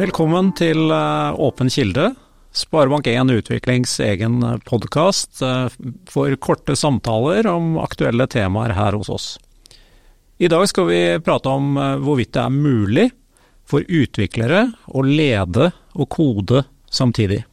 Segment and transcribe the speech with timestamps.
[0.00, 2.08] Velkommen til eh, Åpen kilde,
[2.56, 5.42] Sparebank1 Utviklings egen podkast
[6.10, 9.28] for korte samtaler om aktuelle temaer her hos oss.
[10.40, 13.06] I dag skal vi prate om hvorvidt det er mulig
[13.70, 17.44] for utviklere å lede og kode samtidig.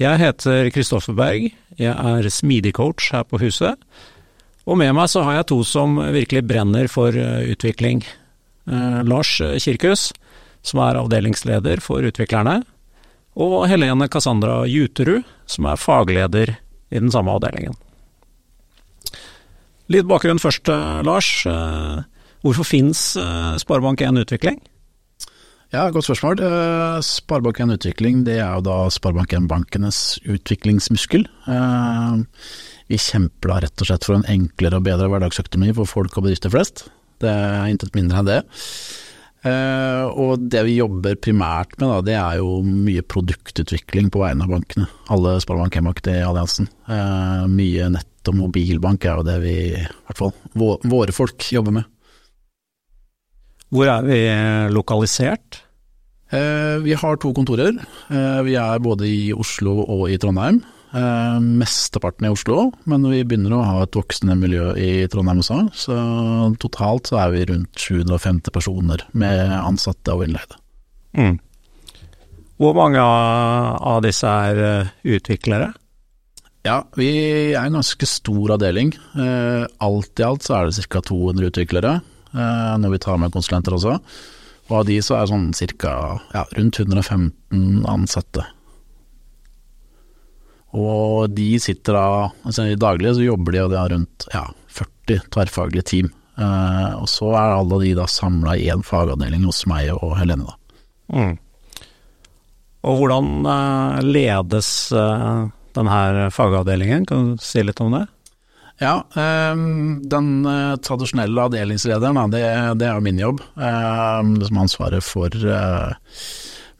[0.00, 3.78] Jeg heter Kristoffer Berg, jeg er smidig-coach her på huset.
[4.64, 8.04] Og med meg så har jeg to som virkelig brenner for utvikling.
[8.64, 10.08] Eh, Lars Kirkhus,
[10.64, 12.62] som er avdelingsleder for utviklerne,
[13.34, 17.74] og Helene Cassandra Juterud, som er fagleder i den samme avdelingen.
[19.92, 20.70] Litt bakgrunn først,
[21.04, 21.28] Lars.
[22.40, 23.02] Hvorfor finnes
[23.60, 24.62] Sparebank1 Utvikling?
[25.74, 26.38] Ja, Godt spørsmål.
[27.02, 31.24] Sparebank1 Utvikling det er jo da Sparebank1-bankenes utviklingsmuskel.
[32.86, 36.28] Vi kjemper da rett og slett for en enklere og bedre hverdagsøkonomi for folk og
[36.28, 36.84] bedrifter flest.
[37.18, 38.36] Det er intet mindre enn det.
[39.44, 44.46] Uh, og det vi jobber primært med, da, det er jo mye produktutvikling på vegne
[44.46, 44.86] av bankene.
[45.10, 46.70] Alle Sparebank1-bankene i alliansen.
[47.50, 51.90] Mye nett- og mobilbank er jo det vi, i hvert fall våre folk, jobber med.
[53.74, 54.22] Hvor er vi
[54.70, 55.64] lokalisert?
[56.34, 57.78] Uh, vi har to kontorer.
[58.44, 60.64] vi er både i Oslo og i Trondheim.
[60.94, 65.56] Eh, mesteparten i Oslo, men vi begynner å ha et voksende miljø i Trondheim også.
[65.74, 65.96] Så
[66.62, 70.60] totalt så er vi rundt 750 personer med ansatte og innleide.
[71.18, 71.40] Mm.
[72.62, 75.72] Hvor mange av disse er eh, utviklere?
[76.64, 77.10] Ja, vi
[77.50, 78.94] er en ganske stor avdeling.
[79.18, 81.02] Eh, alt i alt så er det ca.
[81.02, 81.96] 200 utviklere,
[82.30, 83.98] eh, når vi tar med konsulenter også.
[84.70, 85.94] Og av de så er sånn ca.
[86.32, 88.46] Ja, rundt 115 ansatte.
[90.74, 92.06] Og de sitter da
[92.42, 96.10] altså I daglig så jobber de og de har rundt ja, 40 tverrfaglige team.
[96.34, 100.48] Eh, og så er alle de da samla i én fagavdeling hos meg og Helene,
[100.48, 100.56] da.
[101.14, 101.36] Mm.
[102.84, 105.44] Og hvordan eh, ledes eh,
[105.76, 108.04] denne fagavdelingen, kan du si litt om det?
[108.82, 109.56] Ja, eh,
[110.14, 112.42] den eh, tradisjonelle avdelingslederen, det,
[112.80, 113.44] det, er min jobb.
[113.54, 115.30] Det som har ansvaret for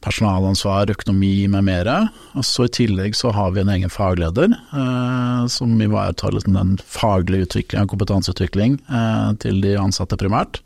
[0.05, 1.95] personalansvar, økonomi med mere.
[2.37, 6.75] Og så I tillegg så har vi en egen fagleder eh, som ivaretar liksom den
[6.81, 10.61] faglige utviklingen, kompetanseutvikling eh, til de ansatte primært.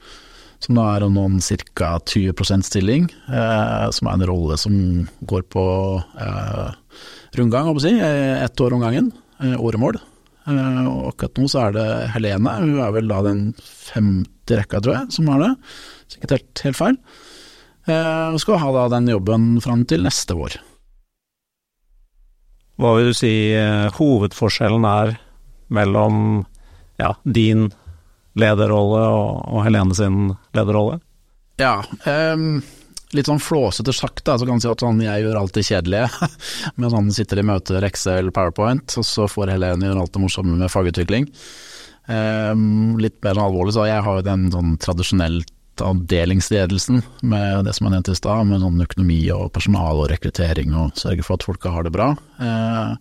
[0.59, 1.93] Som da er noen ca.
[2.03, 4.75] 20% stilling, eh, som er en rolle som
[5.29, 5.65] går på
[6.19, 6.77] eh,
[7.39, 9.11] rundgang, si, ett år om gangen.
[9.39, 10.01] Eh, åremål.
[10.49, 14.81] Eh, og akkurat nå så er det Helene, hun er vel da den femte rekka,
[14.81, 15.51] tror jeg, som har det.
[16.15, 17.03] Sikkert helt, helt feil.
[17.89, 20.59] Hun skal ha da den jobben fram til neste vår.
[22.79, 25.17] Hva vil du si eh, hovedforskjellen er
[25.75, 26.45] mellom
[26.99, 27.67] ja, din
[28.39, 30.19] lederrolle og, og Helene sin
[30.55, 31.01] lederrolle?
[31.59, 32.61] Ja, um,
[33.17, 35.65] litt sånn flåsete sagt, da, så kan man si at sånn, jeg gjør alt det
[35.65, 36.29] kjedelige.
[36.79, 40.57] med sånn sitter i møter Excel, PowerPoint, og så får Helene gjøre alt det morsomme
[40.59, 41.29] med fagutvikling.
[42.09, 47.87] Um, litt mer alvorlig, så jeg har jo den sånn tradisjonelt avdelingsledelsen med det som
[47.87, 51.45] jeg nevnte i stad, med sånn økonomi og personal og rekruttering og sørge for at
[51.47, 52.09] folka har det bra.
[52.41, 52.91] Eh,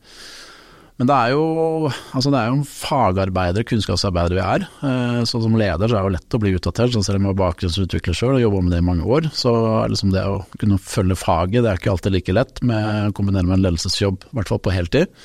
[0.99, 1.43] men det er jo
[1.89, 4.65] altså det er jo fagarbeidere, kunnskapsarbeidere vi er.
[4.83, 7.29] Eh, så som leder så er det jo lett å bli utdatert, så selv om
[7.29, 9.29] jeg har bakgrunnsutvikler sjøl og jobba med det i mange år.
[9.31, 9.53] Så
[9.93, 13.47] liksom det å kunne følge faget, det er ikke alltid like lett med å kombinere
[13.47, 15.23] med en ledelsesjobb, i hvert fall på heltid.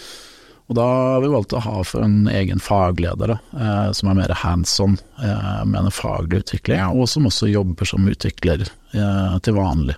[0.72, 4.36] Og da har vi valgt å ha for en egen fagleder, eh, som er mer
[4.44, 9.58] hands on eh, med en faglig utvikling, og som også jobber som utvikler eh, til
[9.58, 9.98] vanlig.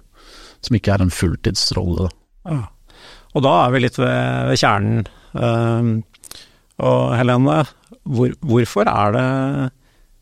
[0.65, 2.07] Som ikke er en fulltidsrolle.
[2.07, 2.55] Da.
[2.55, 2.63] Ja.
[3.35, 5.05] Og da er vi litt ved, ved kjernen.
[5.35, 5.97] Um,
[6.81, 7.61] og Helene,
[8.03, 9.25] hvor, hvorfor er det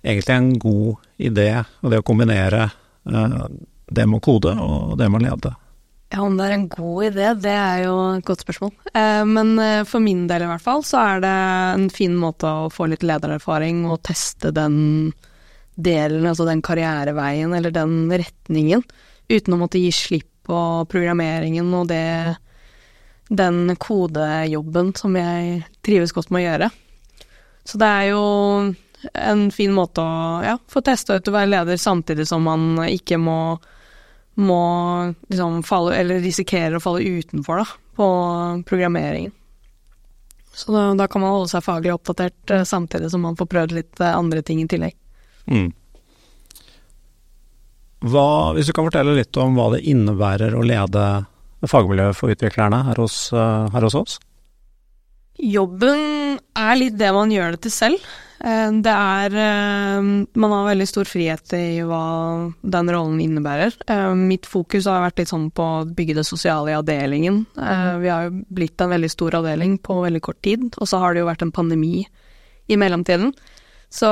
[0.04, 2.68] egentlig en god idé og det å kombinere
[3.10, 3.46] uh,
[3.94, 5.54] det med å kode og det med å lede?
[6.14, 8.70] Ja, om det er en god idé, det er jo et godt spørsmål.
[8.94, 11.32] Eh, men eh, for min del i hvert fall, så er det
[11.80, 14.76] en fin måte å få litt ledererfaring og teste den
[15.74, 18.86] delen, altså den karriereveien eller den retningen,
[19.26, 20.60] uten å måtte gi slipp på
[20.92, 22.06] programmeringen og det
[23.30, 26.72] den kodejobben som jeg trives godt med å gjøre.
[27.64, 28.24] Så det er jo
[29.14, 33.20] en fin måte å ja, få testa ut å være leder samtidig som man ikke
[33.20, 33.38] må
[34.36, 37.66] må liksom falle, eller risikerer å falle utenfor, da,
[37.96, 38.08] på
[38.66, 39.32] programmeringen.
[40.54, 43.72] Så da, da, kan man holde seg faglig oppdatert eh, samtidig som man får prøvd
[43.74, 44.94] litt eh, andre ting i tillegg.
[45.50, 45.72] Mm.
[48.04, 51.04] Hva, hvis du kan fortelle litt om hva det innebærer å lede
[51.70, 54.20] fagmiljøet for utviklerne her hos, uh, her hos oss?
[55.40, 58.14] Jobben er litt det man gjør det til selv.
[58.44, 62.04] Eh, det er eh, Man har veldig stor frihet i hva
[62.76, 63.78] den rollen innebærer.
[63.88, 67.44] Eh, mitt fokus har vært litt sånn på å bygge det sosiale i avdelingen.
[67.56, 71.14] Vi har jo blitt en veldig stor avdeling på veldig kort tid, og så har
[71.14, 72.04] det jo vært en pandemi
[72.68, 73.34] i mellomtiden.
[73.94, 74.10] Så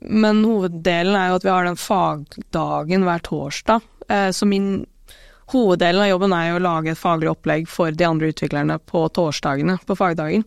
[0.00, 3.82] Men hoveddelen er jo at vi har den fagdagen hver torsdag.
[4.32, 4.86] Så min
[5.50, 9.06] Hoveddelen av jobben er jo å lage et faglig opplegg for de andre utviklerne på
[9.16, 10.44] torsdagene på fagdagen.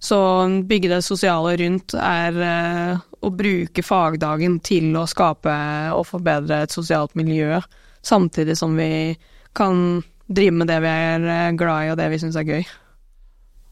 [0.00, 0.16] Så
[0.64, 5.52] bygge det sosiale rundt er eh, å bruke fagdagen til å skape
[5.92, 7.58] og forbedre et sosialt miljø,
[8.00, 9.18] samtidig som vi
[9.52, 10.00] kan
[10.30, 12.64] drive med det vi er eh, glad i og det vi syns er gøy.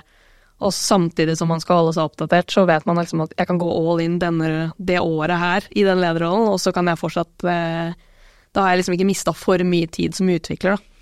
[0.64, 3.60] Og samtidig som man skal holde seg oppdatert, så vet man liksom at jeg kan
[3.60, 7.44] gå all in denne, det året her i den lederrollen, og så kan jeg fortsatt
[7.46, 7.92] eh,
[8.56, 10.97] Da har jeg liksom ikke mista for mye tid som utvikler, da.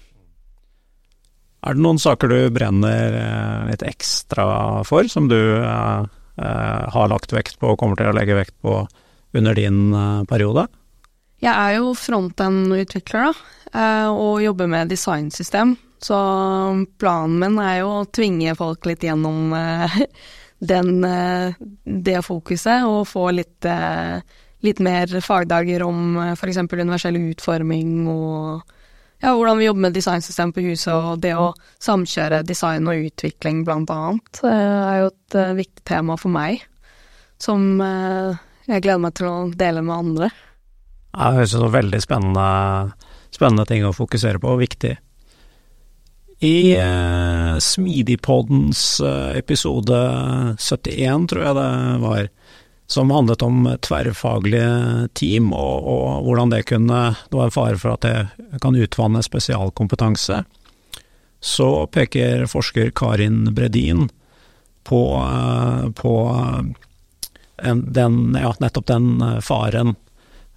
[1.67, 4.47] Er det noen saker du brenner eh, litt ekstra
[4.87, 6.05] for, som du eh,
[6.39, 8.85] eh, har lagt vekt på og kommer til å legge vekt på
[9.37, 9.91] under din
[10.31, 10.69] periode?
[11.43, 13.27] Jeg er jo frontend-utvikler,
[13.75, 15.75] da, og jobber med designsystem.
[16.01, 16.17] Så
[16.97, 19.53] planen min er jo å tvinge folk litt gjennom
[20.73, 21.05] den,
[21.85, 23.69] det fokuset, og få litt,
[24.65, 26.63] litt mer fagdager om f.eks.
[26.65, 28.76] universell utforming og
[29.23, 31.53] ja, hvordan vi jobber med designsystem på huset, og det å
[31.83, 36.65] samkjøre design og utvikling blant annet, er jo et viktig tema for meg.
[37.41, 40.31] Som jeg gleder meg til å dele med andre.
[41.17, 42.47] Det høres ut som veldig spennende,
[43.33, 44.97] spennende ting å fokusere på, og viktig.
[46.45, 50.01] I eh, Smidigpoddens eh, episode
[50.61, 51.71] 71, tror jeg det
[52.03, 52.27] var,
[52.87, 57.01] som handlet om tverrfaglige team og, og, hvordan det kunne
[57.31, 60.45] Det var en fare for at det kan utvanne spesialkompetanse.
[61.43, 64.07] Så peker forsker Karin Bredin
[64.87, 66.15] på, eh, på
[67.63, 69.95] den, ja, nettopp den eh, faren.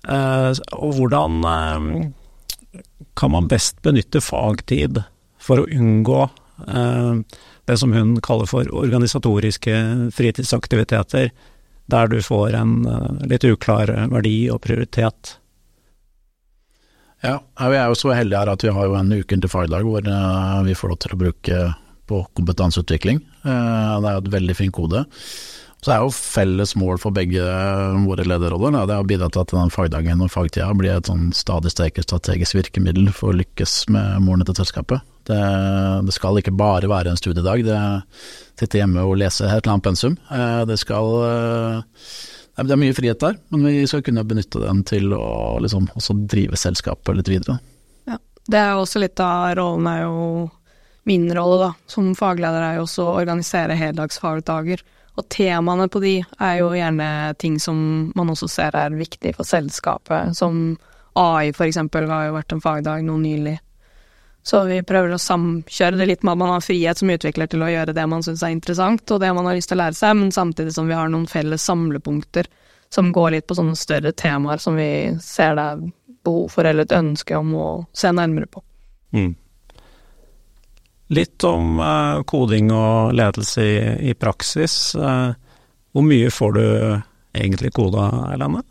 [0.08, 2.82] Eh, og hvordan eh,
[3.20, 5.04] kan man best benytte fagtid
[5.40, 6.28] for å unngå
[6.60, 9.72] det som hun kaller for organisatoriske
[10.12, 11.30] fritidsaktiviteter,
[11.90, 12.74] der du får en
[13.30, 15.36] litt uklar verdi og prioritet?
[17.26, 19.84] Ja, vi er jo så heldige her at vi har jo en uke til fagdag
[19.84, 20.06] hvor
[20.66, 21.62] vi får lov til å bruke
[22.10, 23.20] på kompetanseutvikling.
[23.44, 25.04] Det er jo et veldig fint kode.
[25.80, 27.44] Så er jo felles mål for begge
[28.04, 28.82] våre lederroller.
[28.84, 32.04] Det er å bidra til at den fagdagen og fagtida blir et sånn stadig sterkere
[32.04, 35.06] strategisk virkemiddel for å lykkes med målene til selskapet.
[35.30, 35.40] Det,
[36.04, 37.64] det, skal ikke bare være en studiedag.
[37.64, 37.80] Det
[38.60, 40.20] sitte hjemme og lese et eller annet pensum.
[40.28, 42.06] Eh, det skal eh,
[42.60, 45.88] Det er mye frihet der, men vi skal kunne benytte den til å liksom
[46.28, 47.62] drive selskapet litt videre.
[48.10, 48.20] Ja,
[48.52, 50.50] det er også litt av rollen er jo
[51.08, 54.84] Min rolle da, som fagleder er jo også å organisere heldagsfagdager
[55.20, 57.08] og temaene på de er jo gjerne
[57.42, 57.80] ting som
[58.16, 60.78] man også ser er viktig for selskapet, som
[61.20, 63.58] AI for eksempel har jo vært en fagdag nå nylig.
[64.44, 67.66] Så vi prøver å samkjøre det litt med at man har frihet som utvikler til
[67.66, 70.00] å gjøre det man syns er interessant, og det man har lyst til å lære
[70.00, 72.48] seg, men samtidig som vi har noen felles samlepunkter
[72.90, 74.90] som går litt på sånne større temaer som vi
[75.22, 75.84] ser det er
[76.26, 78.64] behov for eller et ønske om å se nærmere på.
[79.14, 79.36] Mm.
[81.10, 83.78] Litt om eh, koding og ledelse i,
[84.12, 84.96] i praksis.
[84.96, 85.32] Eh,
[85.90, 86.66] hvor mye får du
[87.34, 88.62] egentlig koda, Helene?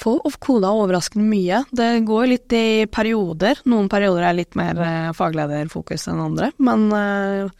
[0.00, 1.62] Får koda overraskende mye.
[1.70, 3.60] Det går litt i perioder.
[3.68, 7.52] Noen perioder er litt mer eh, faglederfokus enn andre, men eh,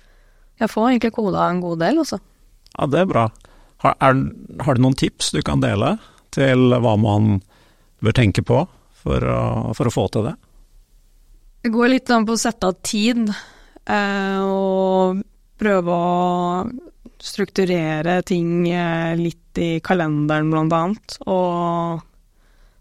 [0.60, 2.20] jeg får egentlig koda en god del, altså.
[2.74, 3.28] Ja, det er bra.
[3.84, 4.18] Har, er,
[4.64, 5.94] har du noen tips du kan dele
[6.34, 7.40] til hva man
[8.00, 8.64] bør tenke på
[9.00, 10.34] for å, for å få til det?
[11.60, 13.28] Det går litt an på å sette av tid,
[13.90, 15.20] og
[15.61, 16.64] prøve å
[17.20, 21.16] strukturere ting eh, litt i kalenderen, blant annet.
[21.28, 22.00] Og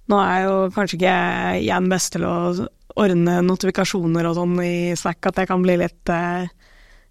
[0.09, 1.15] nå er jo kanskje ikke
[1.59, 5.77] jeg den beste til å ordne notifikasjoner og sånn i Slack, at jeg kan bli
[5.81, 6.47] litt eh,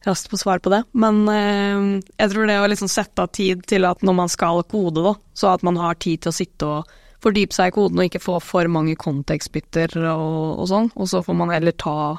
[0.06, 0.82] raskt på svar på det.
[0.98, 4.64] Men eh, jeg tror det å liksom sette av tid til at når man skal
[4.70, 7.98] kode, da, så at man har tid til å sitte og fordype seg i koden
[7.98, 10.92] og ikke få for mange kontekstbytter og, og sånn.
[10.96, 12.18] Og så får man heller ta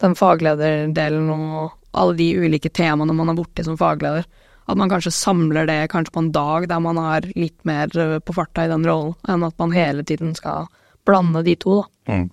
[0.00, 4.26] den faglederdelen og alle de ulike temaene man er borti som fagleder.
[4.70, 8.18] At man kanskje samler det kanskje på en dag der man er litt mer eh,
[8.22, 10.68] på farta i den rollen, enn at man hele tiden skal
[11.08, 12.14] blande de to, da.
[12.14, 12.28] Mm.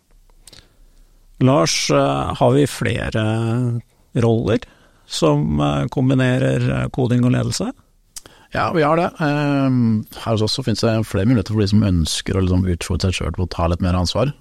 [1.47, 3.25] Lars, eh, har vi flere
[4.21, 4.69] roller
[5.05, 7.71] som eh, kombinerer koding og ledelse?
[8.53, 9.09] Ja, vi har det.
[9.19, 12.69] Um, her hos oss så finnes det flere muligheter for de som ønsker å liksom
[12.71, 14.31] utfordre seg sjøl til å ta litt mer ansvar.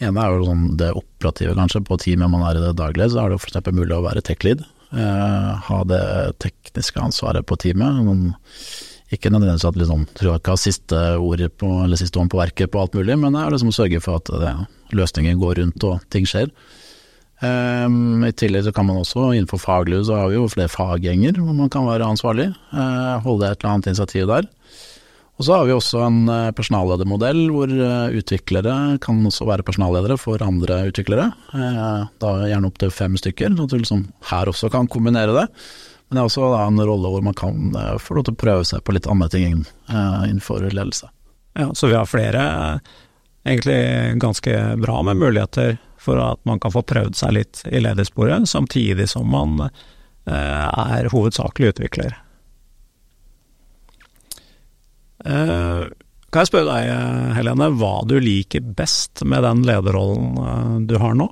[0.00, 1.82] Ene er jo sånn det operative, kanskje.
[1.84, 3.72] På teamet man er i det daglige, så er det f.eks.
[3.76, 4.62] mulig å være tech-lead.
[4.90, 6.04] Eh, ha det
[6.42, 8.00] tekniske ansvaret på teamet.
[8.06, 8.30] Men
[9.14, 12.40] ikke nødvendigvis at liksom, tror jeg ikke har siste ordet på, eller siste ånd på
[12.40, 14.52] verket på alt mulig, men det er liksom å sørge for at det,
[14.96, 16.52] løsningen går rundt og ting skjer.
[17.40, 21.38] Um, I tillegg så kan man også, innenfor faglig så har vi jo flere faggjenger
[21.40, 22.50] hvor man kan være ansvarlig.
[22.70, 24.48] Uh, holde et eller annet initiativ der.
[25.40, 30.18] Og så har vi også en uh, personalledermodell hvor uh, utviklere kan også være personalledere
[30.20, 31.30] for andre utviklere.
[32.20, 35.46] da gjerne opptil fem stykker, så du liksom her også kan kombinere det.
[36.08, 38.82] Men det er også en rolle hvor man kan få lov til å prøve seg
[38.84, 41.06] på litt andre ting innenfor ledelse.
[41.54, 42.42] Ja, så vi har flere
[43.46, 48.48] egentlig ganske bra med muligheter for at man kan få prøvd seg litt i ledersporet,
[48.48, 50.66] samtidig som man eh,
[50.96, 52.16] er hovedsakelig utvikler.
[55.24, 55.82] Eh,
[56.30, 61.16] kan jeg spørre deg, Helene, hva du liker best med den lederrollen eh, du har
[61.18, 61.28] nå?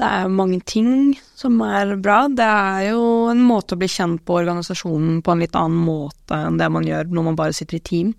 [0.00, 2.22] Det er mange ting som er bra.
[2.32, 6.38] Det er jo en måte å bli kjent på organisasjonen på en litt annen måte
[6.46, 8.14] enn det man gjør når man bare sitter i team.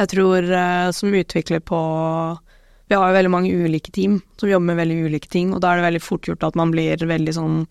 [0.00, 0.48] Jeg tror
[0.96, 1.78] som utvikler på
[2.92, 5.70] vi har jo veldig mange ulike team som jobber med veldig ulike ting, og da
[5.72, 7.62] er det veldig fort gjort at man blir veldig sånn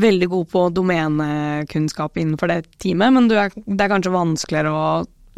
[0.00, 4.84] veldig god på domenekunnskap innenfor det teamet, men er, det er kanskje vanskeligere å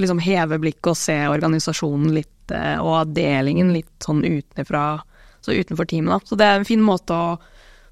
[0.03, 5.01] liksom heve blikket og se organisasjonen litt, eh, og avdelingen litt sånn utenfra,
[5.43, 6.29] så utenfor teamet, da.
[6.29, 7.39] Så det er en fin måte å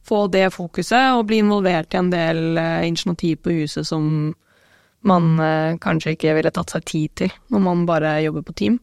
[0.06, 4.30] få det fokuset, og bli involvert i en del uh, initiativ på huset som
[5.06, 8.78] man uh, kanskje ikke ville tatt seg tid til når man bare jobber på team.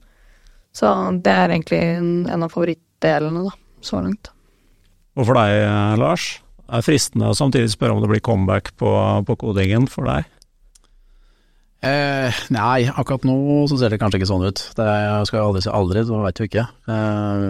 [0.77, 0.91] Så
[1.25, 4.29] det er egentlig en av favorittdelene, da, så langt.
[5.17, 5.63] Og for deg,
[5.97, 6.35] Lars?
[6.67, 8.91] Det er fristende å samtidig spørre om det blir comeback på,
[9.25, 10.27] på kodingen for deg?
[11.85, 13.37] Eh, nei, akkurat nå
[13.69, 14.61] så ser det kanskje ikke sånn ut.
[14.77, 14.85] Det
[15.29, 16.65] skal jeg aldri si aldri, så veit du ikke.
[16.89, 17.47] Eh,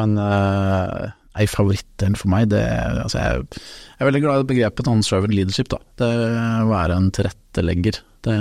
[0.00, 2.62] men eh, ei favorittdel for meg, det
[3.04, 5.78] altså jeg, jeg, er veldig glad i begrepet sånn servant leadership, da.
[6.02, 6.12] Det
[6.72, 8.02] være en tilrettelegger.
[8.26, 8.38] Det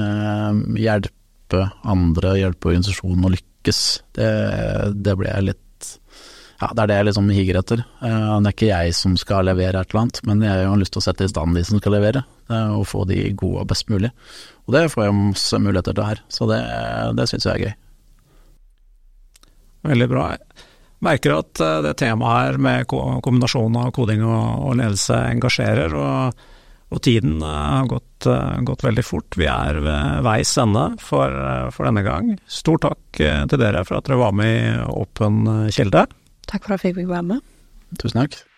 [0.82, 3.82] hjelpe andre, hjelpe organisasjonen å lykkes
[4.18, 4.32] det,
[5.06, 5.66] det blir jeg litt
[6.62, 7.84] ja, det er det jeg liksom higer etter.
[8.02, 10.94] Uh, det er ikke jeg som skal levere et eller annet, men jeg har lyst
[10.96, 13.72] til å sette i stand de som skal levere, uh, og få de gode og
[13.72, 14.12] best mulig.
[14.68, 16.62] Og det får jeg masse muligheter til her, så det,
[17.18, 17.74] det syns jeg er gøy.
[19.92, 20.26] Veldig bra.
[21.02, 25.96] Merker at eh, det temaet her med kombinasjonen av koding og ledelse engasjerer.
[25.98, 26.44] og
[26.92, 29.38] og tiden eh, har gått, eh, gått, veldig fort.
[29.40, 32.34] Vi er ved veis ende for, eh, for, denne gang.
[32.52, 36.06] Stor takk til dere for at dere var med i Åpen kilde.
[36.52, 37.40] Takk for at jeg fikk være med.
[38.00, 38.51] Tusen takk.